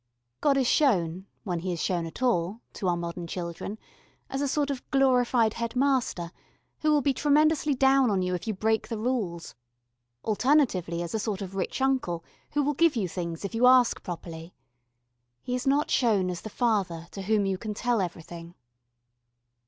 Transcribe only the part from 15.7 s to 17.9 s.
shown as the Father to whom you can